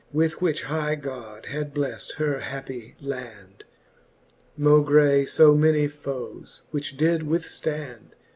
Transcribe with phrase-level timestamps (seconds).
[0.11, 3.65] With which high God had bleft her happie land,
[4.57, 8.15] Maugie fo many foes, which did withftand.